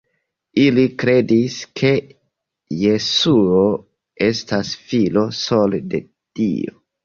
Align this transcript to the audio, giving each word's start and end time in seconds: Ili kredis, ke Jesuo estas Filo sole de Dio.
Ili 0.61 0.85
kredis, 1.03 1.57
ke 1.81 1.91
Jesuo 2.85 3.61
estas 4.31 4.75
Filo 4.91 5.29
sole 5.45 5.87
de 5.95 6.05
Dio. 6.43 6.79